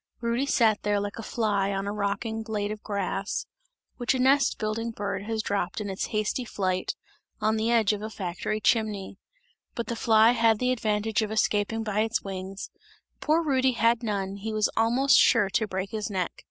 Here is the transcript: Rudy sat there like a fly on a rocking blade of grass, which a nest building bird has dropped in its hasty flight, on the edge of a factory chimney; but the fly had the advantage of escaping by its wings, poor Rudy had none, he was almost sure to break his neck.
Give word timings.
Rudy 0.19 0.47
sat 0.47 0.81
there 0.81 0.99
like 0.99 1.19
a 1.19 1.21
fly 1.21 1.71
on 1.71 1.85
a 1.85 1.91
rocking 1.93 2.41
blade 2.41 2.71
of 2.71 2.81
grass, 2.81 3.45
which 3.97 4.15
a 4.15 4.19
nest 4.19 4.57
building 4.57 4.89
bird 4.89 5.25
has 5.25 5.43
dropped 5.43 5.79
in 5.79 5.91
its 5.91 6.07
hasty 6.07 6.43
flight, 6.43 6.95
on 7.39 7.55
the 7.55 7.69
edge 7.69 7.93
of 7.93 8.01
a 8.01 8.09
factory 8.09 8.59
chimney; 8.59 9.19
but 9.75 9.85
the 9.85 9.95
fly 9.95 10.31
had 10.31 10.57
the 10.57 10.71
advantage 10.71 11.21
of 11.21 11.31
escaping 11.31 11.83
by 11.83 11.99
its 11.99 12.23
wings, 12.23 12.71
poor 13.19 13.43
Rudy 13.43 13.73
had 13.73 14.01
none, 14.01 14.37
he 14.37 14.51
was 14.51 14.71
almost 14.75 15.19
sure 15.19 15.51
to 15.51 15.67
break 15.67 15.91
his 15.91 16.09
neck. 16.09 16.31